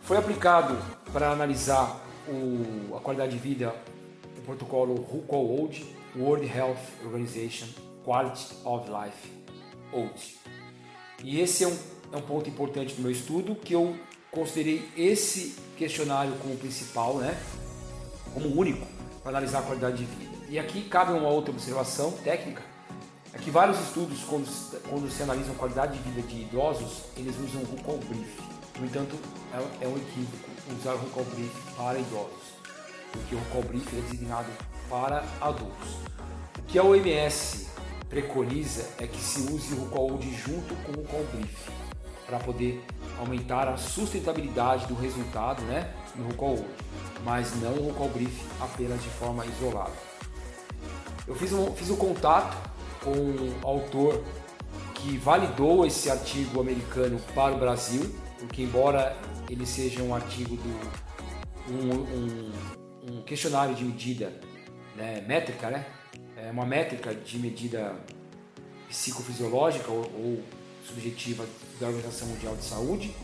Foi 0.00 0.16
aplicado 0.16 0.76
para 1.12 1.30
analisar 1.30 2.00
o, 2.28 2.96
a 2.96 3.00
qualidade 3.00 3.32
de 3.32 3.38
vida 3.38 3.74
o 4.38 4.42
protocolo 4.42 4.94
WHOCO-OLD, 4.94 5.84
World 6.16 6.46
Health 6.46 6.78
Organization, 7.04 7.66
Quality 8.04 8.54
of 8.64 8.88
Life, 8.90 9.32
OAT. 9.92 10.38
E 11.24 11.40
esse 11.40 11.64
é 11.64 11.68
um, 11.68 11.78
é 12.12 12.16
um 12.16 12.22
ponto 12.22 12.48
importante 12.48 12.94
do 12.94 13.02
meu 13.02 13.10
estudo, 13.10 13.54
que 13.54 13.74
eu 13.74 13.96
considerei 14.30 14.88
esse 14.96 15.56
questionário 15.76 16.32
como 16.42 16.56
principal, 16.56 17.16
né? 17.16 17.36
como 18.32 18.48
único 18.54 18.86
para 19.22 19.30
analisar 19.30 19.60
a 19.60 19.62
qualidade 19.62 19.96
de 19.96 20.04
vida. 20.04 20.36
E 20.48 20.58
aqui 20.58 20.82
cabe 20.82 21.12
uma 21.12 21.28
outra 21.28 21.50
observação 21.50 22.12
técnica, 22.12 22.62
é 23.36 23.38
que 23.38 23.50
vários 23.50 23.78
estudos, 23.80 24.20
quando, 24.24 24.46
quando 24.88 25.10
se 25.10 25.22
analisam 25.22 25.54
a 25.54 25.58
qualidade 25.58 25.98
de 25.98 26.08
vida 26.08 26.26
de 26.26 26.40
idosos, 26.40 27.02
eles 27.16 27.36
usam 27.38 27.60
o 27.60 27.64
Rucol 27.66 27.98
Brief. 28.08 28.40
No 28.80 28.86
entanto, 28.86 29.14
é, 29.52 29.84
é 29.84 29.88
um 29.88 29.96
equívoco 29.96 30.50
usar 30.80 30.94
o 30.94 30.98
Rucol 30.98 31.24
Brief 31.24 31.52
para 31.76 31.98
idosos, 31.98 32.56
porque 33.12 33.34
o 33.34 33.38
Rucol 33.38 33.62
Brief 33.64 33.86
é 33.94 34.00
designado 34.00 34.48
para 34.88 35.22
adultos. 35.40 35.88
O 36.58 36.62
que 36.62 36.78
a 36.78 36.82
OMS 36.82 37.66
preconiza 38.08 38.88
é 38.98 39.06
que 39.06 39.20
se 39.20 39.40
use 39.52 39.74
o 39.74 39.80
Rucol 39.80 40.18
junto 40.22 40.74
com 40.76 40.92
o 40.92 41.02
Rucol 41.02 41.26
Brief, 41.34 41.70
para 42.26 42.38
poder 42.38 42.82
aumentar 43.18 43.68
a 43.68 43.76
sustentabilidade 43.76 44.86
do 44.86 44.94
resultado 44.94 45.62
né, 45.64 45.94
no 46.16 46.26
Rucol 46.28 46.64
mas 47.24 47.60
não 47.60 47.72
o 47.72 47.88
Rucol 47.88 48.08
Brief 48.10 48.40
apenas 48.60 49.02
de 49.02 49.08
forma 49.10 49.44
isolada. 49.44 49.92
Eu 51.26 51.34
fiz 51.34 51.52
um, 51.52 51.72
fiz 51.72 51.90
um 51.90 51.96
contato 51.96 52.56
um 53.10 53.66
autor 53.66 54.22
que 54.94 55.16
validou 55.18 55.86
esse 55.86 56.10
artigo 56.10 56.60
americano 56.60 57.20
para 57.34 57.54
o 57.54 57.58
Brasil, 57.58 58.14
porque 58.38 58.62
embora 58.62 59.16
ele 59.48 59.66
seja 59.66 60.02
um 60.02 60.14
artigo 60.14 60.56
do 60.56 61.06
um, 61.68 61.92
um, 61.92 62.52
um 63.10 63.22
questionário 63.22 63.74
de 63.74 63.84
medida 63.84 64.32
né, 64.96 65.24
métrica, 65.26 65.70
né? 65.70 65.84
É 66.36 66.50
uma 66.50 66.64
métrica 66.66 67.14
de 67.14 67.38
medida 67.38 67.94
psicofisiológica 68.88 69.90
ou, 69.90 70.00
ou 70.00 70.42
subjetiva 70.86 71.44
da 71.80 71.88
Organização 71.88 72.28
Mundial 72.28 72.54
de 72.56 72.64
Saúde, 72.64 73.14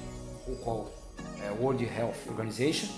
o 0.46 0.56
qual 0.56 0.92
é 1.40 1.50
World 1.50 1.84
Health 1.84 2.28
Organization. 2.28 2.88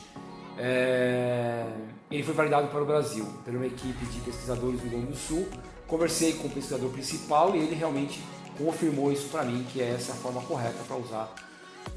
É, 0.57 1.67
ele 2.11 2.23
foi 2.23 2.35
validado 2.35 2.69
para 2.69 2.83
o 2.83 2.87
Brasil 2.87 3.27
por 3.45 3.55
uma 3.55 3.67
equipe 3.67 4.05
de 4.07 4.21
pesquisadores 4.21 4.81
do 4.81 4.83
Rio 4.89 4.99
Grande 4.99 5.13
do 5.13 5.17
Sul. 5.17 5.49
Conversei 5.87 6.35
com 6.35 6.49
o 6.49 6.51
pesquisador 6.51 6.91
principal 6.91 7.55
e 7.55 7.59
ele 7.59 7.75
realmente 7.75 8.21
confirmou 8.57 9.13
isso 9.13 9.29
para 9.29 9.45
mim, 9.45 9.67
que 9.73 9.83
é 9.83 9.91
essa 9.91 10.13
a 10.13 10.15
forma 10.15 10.41
correta 10.43 10.79
para 10.87 10.97
usar 10.97 11.35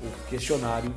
o 0.02 0.30
questionário 0.30 0.94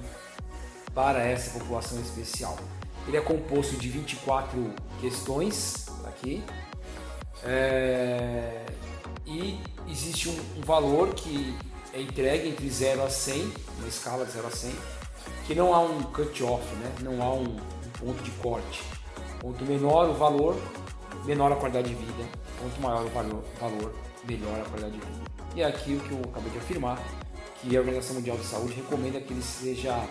para 0.94 1.22
essa 1.22 1.58
população 1.58 2.00
especial. 2.00 2.58
Ele 3.06 3.16
é 3.16 3.20
composto 3.20 3.76
de 3.76 3.88
24 3.88 4.74
questões 5.00 5.86
aqui 6.04 6.42
é, 7.44 8.66
e 9.26 9.58
existe 9.88 10.28
um, 10.28 10.38
um, 10.58 10.60
valor 10.62 11.14
que 11.14 11.56
é 11.92 12.00
entregue 12.00 12.48
entre 12.48 12.68
0 12.68 13.02
a 13.02 13.10
100, 13.10 13.52
uma 13.78 13.88
escala 13.88 14.24
de 14.26 14.32
0 14.32 14.46
a 14.46 14.50
100, 14.50 14.72
que 15.46 15.54
não 15.54 15.74
há 15.74 15.80
um 15.80 16.02
cut-off, 16.02 16.64
né? 16.76 16.92
não 17.00 17.22
há 17.22 17.32
um 17.32 17.56
ponto 17.98 18.22
de 18.22 18.30
corte. 18.32 18.82
Quanto 19.40 19.64
menor 19.64 20.10
o 20.10 20.14
valor, 20.14 20.54
menor 21.24 21.52
a 21.52 21.56
qualidade 21.56 21.88
de 21.88 21.94
vida. 21.94 22.28
Quanto 22.58 22.80
maior 22.80 23.04
o 23.04 23.08
valor, 23.08 23.44
valor 23.60 23.94
melhor 24.28 24.60
a 24.60 24.64
qualidade 24.64 24.92
de 24.92 25.06
vida. 25.06 25.30
E 25.54 25.62
é 25.62 25.66
aqui 25.66 25.94
o 25.94 26.00
que 26.00 26.12
eu 26.12 26.20
acabei 26.30 26.50
de 26.50 26.58
afirmar, 26.58 27.02
que 27.60 27.76
a 27.76 27.80
Organização 27.80 28.16
Mundial 28.16 28.36
de 28.36 28.44
Saúde 28.44 28.74
recomenda 28.74 29.20
que 29.20 29.32
ele 29.32 29.42
seja 29.42 30.06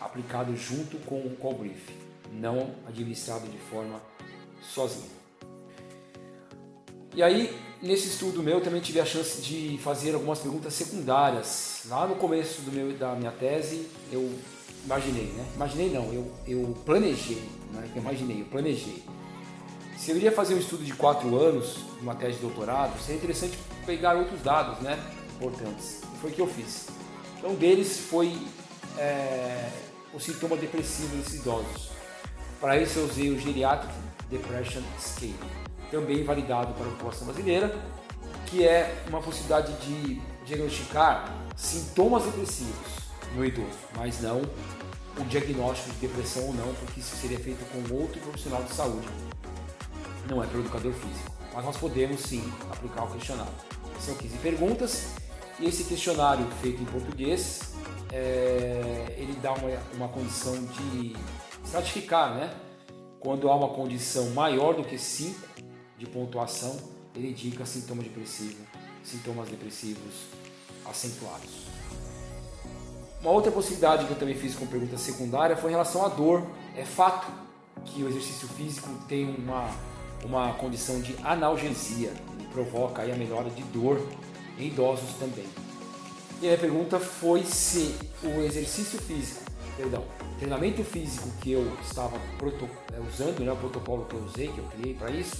aplicado 0.00 0.54
junto 0.56 0.98
com 0.98 1.16
o 1.16 1.36
call 1.36 1.54
brief, 1.54 1.90
não 2.32 2.74
administrado 2.86 3.46
de 3.46 3.58
forma 3.58 4.00
sozinho. 4.62 5.10
E 7.14 7.22
aí, 7.22 7.54
nesse 7.82 8.08
estudo 8.08 8.42
meu, 8.42 8.60
também 8.60 8.80
tive 8.80 8.98
a 8.98 9.04
chance 9.04 9.42
de 9.42 9.78
fazer 9.82 10.14
algumas 10.14 10.38
perguntas 10.38 10.72
secundárias. 10.72 11.82
Lá 11.88 12.06
no 12.06 12.16
começo 12.16 12.62
do 12.62 12.72
meu, 12.72 12.96
da 12.96 13.14
minha 13.14 13.30
tese, 13.32 13.86
eu 14.10 14.32
imaginei, 14.84 15.26
né? 15.26 15.46
Imaginei 15.54 15.90
não, 15.90 16.12
eu, 16.12 16.32
eu 16.46 16.74
planejei, 16.86 17.42
né? 17.72 17.90
Eu 17.94 18.00
imaginei, 18.00 18.40
eu 18.40 18.46
planejei. 18.46 19.02
Se 19.96 20.10
eu 20.10 20.16
iria 20.16 20.32
fazer 20.32 20.54
um 20.54 20.58
estudo 20.58 20.84
de 20.84 20.92
quatro 20.92 21.36
anos, 21.40 21.76
uma 22.00 22.14
tese 22.14 22.34
de 22.34 22.40
doutorado, 22.40 22.98
seria 23.00 23.16
interessante 23.16 23.56
pegar 23.86 24.14
outros 24.14 24.40
dados, 24.42 24.80
né? 24.80 24.98
Importantes. 25.36 26.00
Foi 26.20 26.30
o 26.30 26.34
que 26.34 26.40
eu 26.40 26.46
fiz. 26.46 26.88
Então, 27.38 27.50
um 27.50 27.54
deles 27.54 27.98
foi 27.98 28.36
é, 28.98 29.70
o 30.12 30.20
sintoma 30.20 30.56
depressivo 30.56 31.16
desses 31.16 31.40
idosos. 31.40 31.90
Para 32.60 32.78
isso, 32.78 32.98
eu 32.98 33.04
usei 33.06 33.30
o 33.30 33.38
Geriatric 33.38 33.92
Depression 34.30 34.82
Scale, 34.98 35.34
também 35.90 36.24
validado 36.24 36.72
para 36.74 36.86
a 36.86 36.90
população 36.90 37.26
brasileira, 37.26 37.74
que 38.46 38.66
é 38.66 39.02
uma 39.08 39.20
possibilidade 39.20 39.72
de 39.84 40.20
diagnosticar 40.44 41.32
sintomas 41.56 42.24
depressivos 42.24 43.02
no 43.34 43.44
idoso, 43.44 43.78
mas 43.96 44.20
não 44.20 44.42
o 45.18 45.24
diagnóstico 45.24 45.90
de 45.94 46.06
depressão 46.06 46.46
ou 46.46 46.54
não, 46.54 46.74
porque 46.74 47.00
isso 47.00 47.16
seria 47.16 47.38
feito 47.38 47.64
com 47.70 47.94
outro 47.94 48.20
profissional 48.20 48.62
de 48.62 48.72
saúde, 48.72 49.06
não 50.32 50.42
é 50.42 50.46
pelo 50.46 50.62
educador 50.62 50.92
físico. 50.92 51.30
Mas 51.54 51.64
nós 51.64 51.76
podemos 51.76 52.20
sim 52.22 52.42
aplicar 52.70 53.04
o 53.04 53.10
questionário. 53.12 53.52
São 54.00 54.14
15 54.14 54.38
perguntas 54.38 55.12
e 55.60 55.66
esse 55.66 55.84
questionário 55.84 56.46
feito 56.62 56.82
em 56.82 56.86
português, 56.86 57.74
é, 58.10 59.14
ele 59.18 59.34
dá 59.40 59.52
uma, 59.52 59.68
uma 59.94 60.08
condição 60.08 60.54
de 60.54 61.14
estratificar, 61.62 62.34
né? 62.34 62.52
Quando 63.20 63.48
há 63.48 63.54
uma 63.54 63.68
condição 63.68 64.30
maior 64.30 64.74
do 64.74 64.82
que 64.82 64.98
5 64.98 65.38
de 65.98 66.06
pontuação, 66.06 66.76
ele 67.14 67.28
indica 67.28 67.64
sintoma 67.64 68.02
depressivo, 68.02 68.64
sintomas 69.04 69.48
depressivos 69.48 70.14
acentuados. 70.84 71.66
Uma 73.20 73.30
outra 73.30 73.52
possibilidade 73.52 74.06
que 74.06 74.10
eu 74.10 74.18
também 74.18 74.34
fiz 74.34 74.56
com 74.56 74.66
pergunta 74.66 74.98
secundária 74.98 75.56
foi 75.56 75.70
em 75.70 75.74
relação 75.74 76.04
à 76.04 76.08
dor. 76.08 76.44
É 76.74 76.84
fato 76.84 77.30
que 77.84 78.02
o 78.02 78.08
exercício 78.08 78.48
físico 78.48 78.88
tem 79.06 79.32
uma, 79.36 79.70
uma 80.24 80.52
condição 80.54 81.00
de 81.00 81.14
analgesia, 81.22 82.12
ele 82.38 82.48
provoca 82.52 83.02
a 83.02 83.06
melhora 83.16 83.50
de 83.50 83.62
dor 83.64 84.00
em 84.58 84.66
idosos 84.66 85.14
também. 85.18 85.46
E 86.40 86.52
a 86.52 86.58
pergunta 86.58 86.98
foi 86.98 87.44
se 87.44 87.94
o 88.22 88.40
exercício 88.40 89.00
físico, 89.00 89.42
perdão, 89.76 90.04
treinamento 90.38 90.82
físico 90.82 91.28
que 91.40 91.52
eu 91.52 91.72
estava 91.82 92.16
é, 92.16 93.00
usando, 93.08 93.44
né, 93.44 93.52
o 93.52 93.56
protocolo 93.56 94.04
que 94.06 94.16
eu 94.16 94.24
usei, 94.24 94.48
que 94.48 94.58
eu 94.58 94.64
criei 94.64 94.94
para 94.94 95.10
isso, 95.10 95.36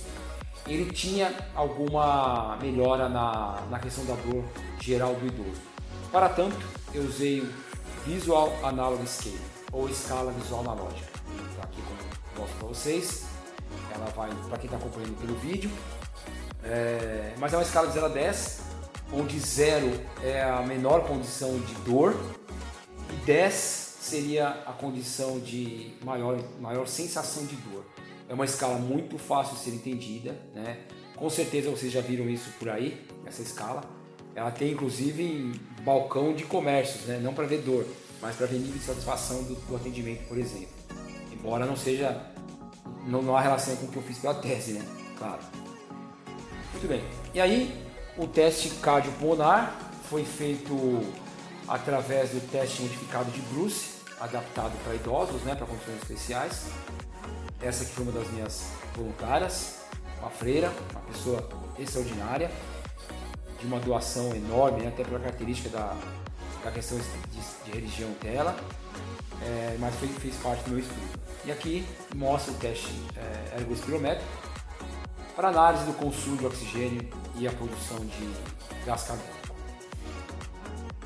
ele 0.67 0.93
tinha 0.93 1.35
alguma 1.55 2.57
melhora 2.63 3.09
na, 3.09 3.63
na 3.69 3.79
questão 3.81 4.05
da 4.05 4.15
dor 4.15 4.45
geral 4.81 5.15
do 5.15 5.27
idoso. 5.27 5.61
Para 6.13 6.29
tanto, 6.29 6.65
eu 6.95 7.03
usei 7.03 7.41
o 7.41 7.53
Visual 8.05 8.53
Analog 8.63 9.05
Scale, 9.07 9.41
ou 9.73 9.89
escala 9.89 10.31
visual 10.33 10.61
analógica. 10.61 11.09
Então 11.35 11.65
aqui 11.65 11.83
como 11.83 12.43
mostro 12.43 12.59
para 12.59 12.69
vocês, 12.69 13.25
ela 13.95 14.07
vai, 14.17 14.31
para 14.49 14.59
quem 14.59 14.67
está 14.67 14.77
acompanhando 14.77 15.19
pelo 15.21 15.35
vídeo, 15.37 15.71
é, 16.65 17.35
mas 17.39 17.53
é 17.53 17.57
uma 17.57 17.63
escala 17.63 17.89
de 17.89 17.95
0 17.95 18.07
a 18.07 18.09
10, 18.09 18.61
onde 19.13 19.39
0 19.39 20.01
é 20.23 20.43
a 20.43 20.63
menor 20.63 21.07
condição 21.07 21.59
de 21.59 21.75
dor 21.77 22.17
e 23.11 23.17
10 23.27 23.55
seria 24.01 24.49
a 24.67 24.73
condição 24.73 25.39
de 25.39 25.95
maior, 26.05 26.39
maior 26.61 26.87
sensação 26.87 27.47
de 27.47 27.57
dor. 27.57 27.85
É 28.29 28.35
uma 28.35 28.45
escala 28.45 28.79
muito 28.79 29.19
fácil 29.19 29.57
de 29.57 29.63
ser 29.63 29.71
entendida, 29.71 30.37
né? 30.55 30.79
com 31.17 31.29
certeza 31.31 31.71
vocês 31.71 31.93
já 31.93 32.01
viram 32.01 32.29
isso 32.29 32.51
por 32.59 32.69
aí, 32.69 33.07
essa 33.27 33.43
escala. 33.43 33.83
Ela 34.35 34.51
tem 34.51 34.73
inclusive 34.73 35.53
balcão 35.83 36.35
de 36.35 36.45
comércios, 36.45 37.05
né? 37.05 37.21
não 37.23 37.35
para 37.35 37.47
ver 37.47 37.61
dor, 37.61 37.87
mas 38.21 38.35
para 38.37 38.47
ver 38.47 38.59
nível 38.59 38.79
de 38.79 38.85
satisfação 38.85 39.43
do, 39.45 39.55
do, 39.55 39.77
atendimento, 39.77 40.27
por 40.27 40.39
exemplo. 40.39 40.69
Embora 41.33 41.67
não 41.67 41.77
seja, 41.77 42.32
não, 43.07 43.23
não 43.23 43.37
há 43.37 43.41
relação 43.41 43.77
com 43.77 43.87
o 43.87 43.89
que 43.89 43.97
eu 43.97 44.03
fiz 44.03 44.19
pela 44.19 44.35
tese, 44.35 44.73
né? 44.73 44.87
Claro. 45.19 45.41
Muito 46.73 46.89
bem. 46.89 47.05
E 47.35 47.41
aí, 47.41 47.87
o 48.17 48.27
teste 48.27 48.71
cardiopulmonar 48.81 49.77
foi 50.09 50.25
feito 50.25 51.01
através 51.69 52.31
do 52.31 52.41
teste 52.51 52.83
modificado 52.83 53.31
de 53.31 53.41
Bruce, 53.43 53.93
adaptado 54.21 54.73
para 54.85 54.95
idosos, 54.95 55.43
né, 55.43 55.55
para 55.55 55.67
condições 55.67 55.97
especiais. 56.03 56.67
Essa 57.61 57.85
aqui 57.85 57.93
foi 57.93 58.05
uma 58.05 58.13
das 58.13 58.29
minhas 58.31 58.73
voluntárias, 58.95 59.77
uma 60.21 60.31
freira, 60.31 60.73
uma 60.91 61.01
pessoa 61.03 61.49
extraordinária 61.79 62.51
de 63.59 63.67
uma 63.67 63.79
doação 63.79 64.35
enorme, 64.35 64.83
né, 64.83 64.89
até 64.89 65.05
pela 65.05 65.21
característica 65.21 65.69
da, 65.69 65.97
da 66.65 66.71
questão 66.71 66.99
de, 66.99 67.65
de 67.65 67.71
religião 67.71 68.11
dela, 68.23 68.57
é, 69.43 69.77
mas 69.79 69.95
foi, 69.97 70.09
fez 70.09 70.37
parte 70.37 70.65
do 70.65 70.71
meu 70.71 70.79
estudo. 70.81 71.21
E 71.45 71.51
aqui 71.51 71.85
mostra 72.15 72.53
o 72.53 72.57
teste 72.57 72.93
é, 73.17 73.61
ergospirométrico 73.61 74.31
para 75.35 75.49
análise 75.49 75.85
do 75.85 75.95
consumo 75.95 76.37
de 76.37 76.47
oxigênio 76.47 77.09
e 77.37 77.49
a 77.49 77.53
produção 77.53 77.99
de 77.99 78.33
gás 78.85 79.03
carbônico. 79.03 79.43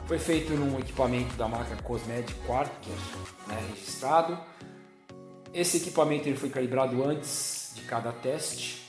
Foi 0.07 0.19
feito 0.19 0.53
num 0.53 0.79
equipamento 0.79 1.35
da 1.37 1.49
marca 1.49 1.75
Cosmetic 1.83 2.37
Quark, 2.47 2.71
né, 3.49 3.59
registrado. 3.71 4.39
Esse 5.53 5.79
equipamento 5.79 6.29
ele 6.29 6.37
foi 6.37 6.51
calibrado 6.51 7.03
antes 7.05 7.73
de 7.75 7.83
cada 7.83 8.13
teste 8.13 8.87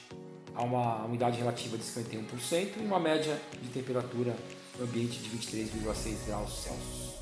a 0.53 0.63
uma 0.63 1.05
umidade 1.05 1.37
relativa 1.37 1.77
de 1.77 1.83
51% 1.83 2.77
e 2.77 2.79
uma 2.79 2.99
média 2.99 3.39
de 3.61 3.69
temperatura 3.69 4.35
no 4.77 4.85
ambiente 4.85 5.19
de 5.19 5.29
23,6 5.37 6.25
graus 6.25 6.63
Celsius. 6.63 7.17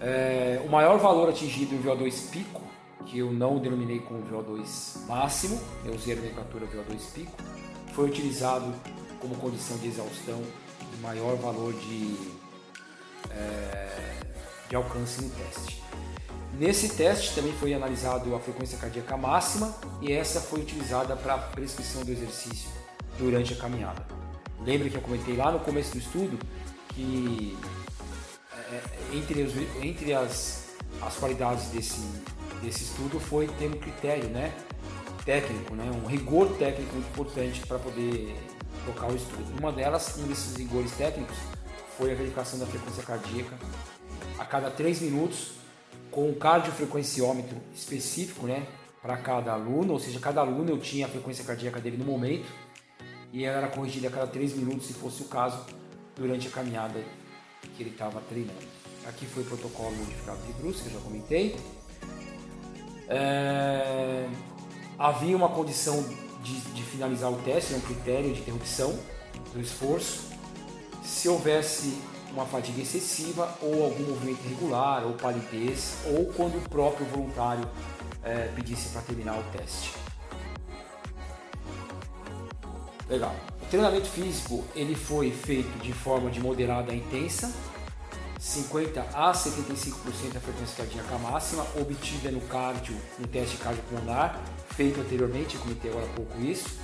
É, 0.00 0.60
o 0.64 0.68
maior 0.68 0.98
valor 0.98 1.28
atingido 1.28 1.74
em 1.74 1.82
VO2 1.82 2.30
pico, 2.30 2.62
que 3.06 3.18
eu 3.18 3.32
não 3.32 3.58
denominei 3.58 4.00
como 4.00 4.22
VO2 4.22 5.06
máximo, 5.06 5.60
eu 5.84 5.94
usei 5.94 6.14
a 6.14 6.16
nomenclatura 6.16 6.66
VO2 6.66 7.12
pico, 7.14 7.32
foi 7.94 8.08
utilizado 8.08 8.72
como 9.20 9.34
condição 9.36 9.78
de 9.78 9.88
exaustão 9.88 10.42
de 10.92 11.00
maior 11.00 11.36
valor 11.36 11.72
de, 11.72 12.16
é, 13.30 14.20
de 14.68 14.76
alcance 14.76 15.22
no 15.22 15.30
teste. 15.30 15.82
Nesse 16.58 16.90
teste 16.90 17.34
também 17.34 17.52
foi 17.52 17.74
analisado 17.74 18.34
a 18.34 18.38
frequência 18.38 18.78
cardíaca 18.78 19.16
máxima 19.16 19.74
e 20.00 20.12
essa 20.12 20.40
foi 20.40 20.60
utilizada 20.60 21.16
para 21.16 21.34
a 21.34 21.38
prescrição 21.38 22.04
do 22.04 22.12
exercício 22.12 22.70
durante 23.18 23.54
a 23.54 23.56
caminhada. 23.56 24.23
Lembra 24.64 24.88
que 24.88 24.96
eu 24.96 25.02
comentei 25.02 25.36
lá 25.36 25.52
no 25.52 25.60
começo 25.60 25.92
do 25.92 25.98
estudo 25.98 26.38
que 26.88 27.56
é, 28.72 29.16
entre, 29.16 29.42
os, 29.42 29.52
entre 29.82 30.14
as, 30.14 30.74
as 31.02 31.16
qualidades 31.16 31.66
desse, 31.66 32.00
desse 32.62 32.84
estudo 32.84 33.20
foi 33.20 33.46
ter 33.46 33.66
um 33.66 33.78
critério 33.78 34.28
né, 34.30 34.52
técnico, 35.24 35.74
né, 35.74 35.90
um 36.02 36.06
rigor 36.06 36.48
técnico 36.56 36.94
muito 36.94 37.08
importante 37.08 37.60
para 37.66 37.78
poder 37.78 38.34
tocar 38.86 39.10
o 39.10 39.16
estudo. 39.16 39.44
Uma 39.58 39.70
delas, 39.70 40.16
um 40.16 40.26
desses 40.26 40.56
rigores 40.56 40.92
técnicos, 40.92 41.36
foi 41.98 42.12
a 42.12 42.14
verificação 42.14 42.58
da 42.58 42.66
frequência 42.66 43.02
cardíaca 43.02 43.56
a 44.38 44.44
cada 44.44 44.70
3 44.70 45.02
minutos 45.02 45.52
com 46.10 46.30
um 46.30 46.34
cardiofrequenciômetro 46.34 47.56
específico 47.74 48.46
né, 48.46 48.66
para 49.02 49.16
cada 49.18 49.52
aluno, 49.52 49.92
ou 49.92 49.98
seja, 49.98 50.18
cada 50.18 50.40
aluno 50.40 50.70
eu 50.70 50.78
tinha 50.78 51.06
a 51.06 51.08
frequência 51.08 51.44
cardíaca 51.44 51.80
dele 51.80 51.98
no 51.98 52.04
momento 52.04 52.46
e 53.34 53.44
ela 53.44 53.58
era 53.58 53.66
corrigida 53.66 54.06
a 54.06 54.10
cada 54.12 54.28
3 54.28 54.54
minutos, 54.54 54.86
se 54.86 54.92
fosse 54.92 55.22
o 55.22 55.24
caso, 55.24 55.58
durante 56.14 56.46
a 56.46 56.50
caminhada 56.52 57.02
que 57.76 57.82
ele 57.82 57.90
estava 57.90 58.20
treinando. 58.20 58.64
Aqui 59.08 59.26
foi 59.26 59.42
o 59.42 59.46
protocolo 59.46 59.90
modificado 59.96 60.38
de 60.46 60.52
Bruce, 60.52 60.82
que 60.82 60.86
eu 60.86 60.92
já 60.92 61.00
comentei. 61.00 61.56
É... 63.08 64.28
Havia 64.96 65.36
uma 65.36 65.48
condição 65.48 66.00
de, 66.44 66.60
de 66.60 66.82
finalizar 66.84 67.28
o 67.32 67.36
teste, 67.42 67.74
um 67.74 67.80
critério 67.80 68.32
de 68.32 68.40
interrupção 68.40 68.96
do 69.52 69.60
esforço. 69.60 70.30
Se 71.02 71.28
houvesse 71.28 71.98
uma 72.30 72.46
fadiga 72.46 72.82
excessiva 72.82 73.52
ou 73.60 73.82
algum 73.82 74.04
movimento 74.04 74.44
irregular 74.44 75.04
ou 75.04 75.14
palidez 75.14 75.96
ou 76.06 76.26
quando 76.26 76.56
o 76.58 76.68
próprio 76.68 77.04
voluntário 77.06 77.68
é, 78.22 78.46
pedisse 78.54 78.90
para 78.90 79.02
terminar 79.02 79.36
o 79.36 79.42
teste. 79.50 80.03
Legal. 83.08 83.34
O 83.62 83.66
treinamento 83.66 84.06
físico 84.06 84.64
ele 84.74 84.94
foi 84.94 85.30
feito 85.30 85.78
de 85.82 85.92
forma 85.92 86.30
de 86.30 86.40
moderada 86.40 86.92
a 86.92 86.94
intensa, 86.94 87.52
50 88.38 89.00
a 89.00 89.32
75% 89.32 90.32
da 90.32 90.40
frequência 90.40 90.76
cardíaca 90.76 91.18
máxima 91.18 91.66
obtida 91.80 92.30
no 92.30 92.40
cardio, 92.42 92.96
no 93.18 93.26
teste 93.26 93.56
cardiopulmonar, 93.56 94.40
feito 94.70 95.00
anteriormente, 95.00 95.56
comentei 95.56 95.90
agora 95.90 96.06
há 96.06 96.14
pouco 96.14 96.40
isso. 96.40 96.78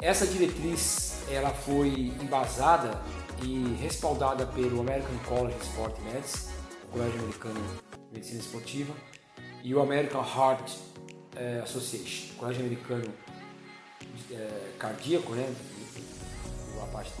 Essa 0.00 0.26
diretriz 0.26 1.22
ela 1.30 1.50
foi 1.50 2.12
embasada 2.20 3.00
e 3.42 3.76
respaldada 3.80 4.46
pelo 4.46 4.80
American 4.80 5.16
College 5.26 5.54
of 5.54 5.66
Sport 5.66 5.98
Medicine, 6.00 6.52
o 6.84 6.92
Colégio 6.92 7.20
Americano 7.20 7.54
de 7.54 8.14
Medicina 8.14 8.40
Esportiva, 8.40 8.94
e 9.62 9.74
o 9.74 9.80
American 9.80 10.22
Heart 10.22 10.72
eh, 11.36 11.60
Association, 11.62 12.34
o 12.34 12.36
Colégio 12.36 12.60
Americano 12.62 13.04
é, 14.34 14.72
cardíaco, 14.78 15.32
né? 15.34 15.54
A 16.82 16.86
parte 16.86 17.12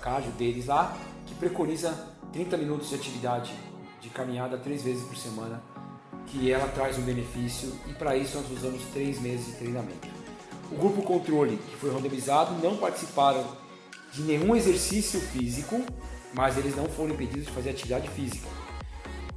cardio 0.00 0.30
deles 0.32 0.66
lá, 0.66 0.96
que 1.26 1.34
preconiza 1.34 1.92
30 2.32 2.56
minutos 2.56 2.88
de 2.88 2.94
atividade 2.94 3.52
de 4.00 4.08
caminhada 4.10 4.56
três 4.58 4.82
vezes 4.82 5.02
por 5.04 5.16
semana, 5.16 5.62
que 6.26 6.52
ela 6.52 6.68
traz 6.68 6.98
um 6.98 7.02
benefício 7.02 7.72
e 7.86 7.92
para 7.94 8.16
isso 8.16 8.36
nós 8.36 8.50
usamos 8.50 8.82
três 8.92 9.20
meses 9.20 9.46
de 9.46 9.52
treinamento. 9.52 10.08
O 10.70 10.76
grupo 10.76 11.02
controle, 11.02 11.56
que 11.56 11.76
foi 11.76 11.92
randomizado, 11.92 12.54
não 12.62 12.76
participaram 12.76 13.44
de 14.12 14.22
nenhum 14.22 14.54
exercício 14.54 15.20
físico, 15.20 15.82
mas 16.34 16.56
eles 16.58 16.76
não 16.76 16.86
foram 16.86 17.14
impedidos 17.14 17.46
de 17.46 17.52
fazer 17.52 17.70
atividade 17.70 18.08
física, 18.10 18.46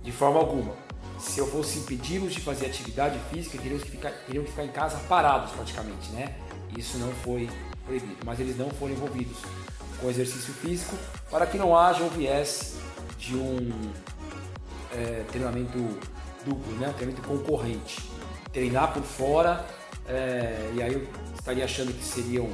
de 0.04 0.12
forma 0.12 0.39
alguma. 0.39 0.76
Se 1.17 1.39
eu 1.39 1.48
fosse 1.48 1.80
impedi-los 1.80 2.34
de 2.34 2.41
fazer 2.41 2.65
atividade 2.65 3.17
física, 3.32 3.58
teriam 3.58 3.80
que, 3.80 3.89
ficar, 3.89 4.12
teriam 4.26 4.44
que 4.44 4.50
ficar 4.50 4.65
em 4.65 4.72
casa 4.72 4.98
parados 5.08 5.52
praticamente, 5.52 6.10
né? 6.12 6.36
Isso 6.77 6.97
não 6.97 7.12
foi 7.12 7.49
proibido, 7.86 8.17
mas 8.25 8.39
eles 8.39 8.57
não 8.57 8.69
foram 8.69 8.93
envolvidos 8.93 9.38
com 9.99 10.10
exercício 10.10 10.53
físico 10.53 10.95
para 11.29 11.45
que 11.45 11.57
não 11.57 11.77
haja 11.77 12.03
um 12.03 12.10
viés 12.10 12.75
de 13.17 13.36
um 13.36 13.91
é, 14.93 15.23
treinamento 15.31 15.77
duplo, 16.43 16.73
né? 16.73 16.93
treinamento 16.97 17.27
concorrente. 17.27 18.01
Treinar 18.51 18.93
por 18.93 19.03
fora, 19.03 19.65
é, 20.07 20.71
e 20.75 20.81
aí 20.81 20.93
eu 20.93 21.07
estaria 21.38 21.63
achando 21.63 21.93
que 21.93 22.03
seriam 22.03 22.49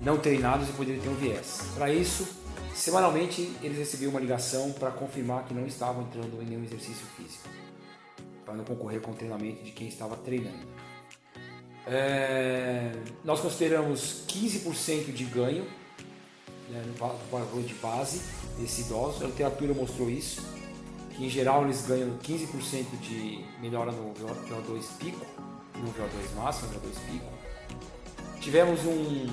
não 0.00 0.18
treinados 0.18 0.68
e 0.68 0.72
poderiam 0.72 1.02
ter 1.02 1.08
um 1.08 1.14
viés. 1.14 1.62
Para 1.74 1.90
isso, 1.90 2.26
semanalmente 2.74 3.56
eles 3.62 3.78
recebiam 3.78 4.10
uma 4.10 4.20
ligação 4.20 4.72
para 4.72 4.90
confirmar 4.90 5.44
que 5.44 5.54
não 5.54 5.66
estavam 5.66 6.02
entrando 6.02 6.42
em 6.42 6.46
nenhum 6.46 6.64
exercício 6.64 7.06
físico, 7.16 7.48
para 8.44 8.54
não 8.54 8.64
concorrer 8.64 9.00
com 9.00 9.12
o 9.12 9.14
treinamento 9.14 9.62
de 9.62 9.72
quem 9.72 9.88
estava 9.88 10.16
treinando. 10.16 10.75
É, 11.86 12.90
nós 13.24 13.40
consideramos 13.40 14.24
15% 14.26 15.12
de 15.12 15.24
ganho 15.24 15.64
né, 16.68 16.82
no 16.84 16.94
valor 17.30 17.62
de 17.62 17.74
base 17.74 18.20
desse 18.58 18.82
idoso. 18.82 19.24
A 19.24 19.28
literatura 19.28 19.72
mostrou 19.72 20.10
isso, 20.10 20.42
que 21.14 21.24
em 21.24 21.30
geral 21.30 21.64
eles 21.64 21.86
ganham 21.86 22.18
15% 22.18 22.98
de 23.00 23.44
melhora 23.60 23.92
no 23.92 24.12
VO2 24.14 24.84
pico, 24.98 25.24
no 25.76 25.92
VO2 25.92 26.34
máximo, 26.34 26.72
no 26.72 26.80
VO2 26.80 26.94
pico. 27.10 27.26
Tivemos 28.40 28.84
um, 28.84 29.26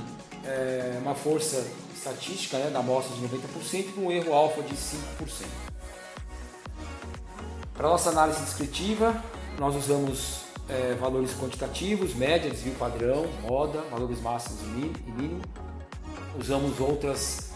é, 0.46 1.00
uma 1.02 1.16
força 1.16 1.66
estatística 1.96 2.58
né, 2.58 2.70
da 2.70 2.80
amostra 2.80 3.16
de 3.16 3.24
90% 3.24 3.96
com 3.96 4.02
um 4.02 4.12
erro 4.12 4.34
alfa 4.34 4.62
de 4.62 4.76
5%. 4.76 5.46
Para 7.74 7.90
nossa 7.90 8.12
análise 8.12 8.42
descritiva, 8.42 9.20
nós 9.58 9.76
usamos 9.76 10.43
é, 10.70 10.96
valores 10.96 11.34
quantitativos, 11.34 12.14
média, 12.16 12.50
desvio 12.50 12.74
padrão, 12.76 13.28
moda, 13.42 13.82
valores 13.92 14.22
máximos 14.22 14.62
e 14.62 15.12
mínimo. 15.12 15.42
Usamos 16.40 16.80
outras 16.80 17.52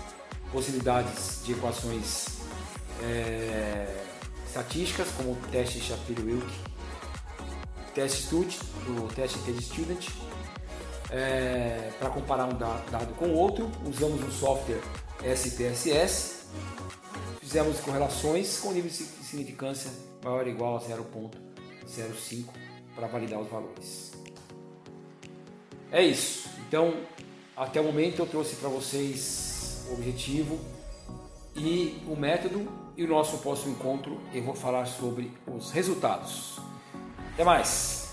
possibilidades 0.51 1.41
de 1.45 1.53
equações 1.53 2.39
é, 3.01 4.03
estatísticas, 4.45 5.07
como 5.15 5.31
o 5.31 5.37
teste 5.51 5.79
Shapiro-Wilk, 5.79 6.47
teste 7.93 8.23
Stud, 8.23 8.59
o 8.87 9.07
teste 9.13 9.39
TED 9.39 9.61
Student, 9.63 10.09
é, 11.09 11.91
para 11.99 12.09
comparar 12.09 12.45
um 12.45 12.57
dado 12.57 13.13
com 13.15 13.31
outro. 13.31 13.71
Usamos 13.85 14.21
o 14.23 14.31
software 14.31 14.81
SPSS, 15.23 16.45
fizemos 17.39 17.79
correlações 17.79 18.59
com 18.59 18.71
nível 18.71 18.89
de 18.89 18.95
significância 18.95 19.89
maior 20.23 20.43
ou 20.43 20.49
igual 20.49 20.77
a 20.77 20.81
0.05 20.81 22.66
para 22.97 23.07
validar 23.07 23.39
os 23.39 23.47
valores. 23.47 24.11
É 25.91 26.03
isso. 26.03 26.49
Então, 26.67 26.95
até 27.55 27.79
o 27.79 27.83
momento 27.83 28.19
eu 28.19 28.25
trouxe 28.25 28.55
para 28.55 28.67
vocês 28.67 29.85
o 29.89 29.93
objetivo 29.93 30.59
e 31.55 32.03
o 32.07 32.15
método 32.15 32.67
e 32.97 33.03
o 33.03 33.07
nosso 33.07 33.37
próximo 33.37 33.73
encontro 33.73 34.19
eu 34.33 34.43
vou 34.43 34.55
falar 34.55 34.85
sobre 34.85 35.31
os 35.47 35.71
resultados. 35.71 36.59
Até 37.33 37.43
mais! 37.43 38.06